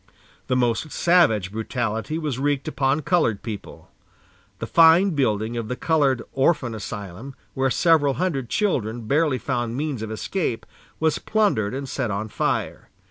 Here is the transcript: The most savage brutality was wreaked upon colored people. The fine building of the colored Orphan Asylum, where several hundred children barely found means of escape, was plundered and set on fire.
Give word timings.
The 0.47 0.55
most 0.55 0.89
savage 0.91 1.51
brutality 1.51 2.17
was 2.17 2.39
wreaked 2.39 2.67
upon 2.67 3.03
colored 3.03 3.43
people. 3.43 3.91
The 4.57 4.65
fine 4.65 5.11
building 5.11 5.55
of 5.55 5.67
the 5.67 5.75
colored 5.75 6.23
Orphan 6.33 6.73
Asylum, 6.73 7.35
where 7.53 7.69
several 7.69 8.15
hundred 8.15 8.49
children 8.49 9.05
barely 9.05 9.37
found 9.37 9.77
means 9.77 10.01
of 10.01 10.09
escape, 10.09 10.65
was 10.99 11.19
plundered 11.19 11.75
and 11.75 11.87
set 11.87 12.09
on 12.09 12.29
fire. 12.29 12.89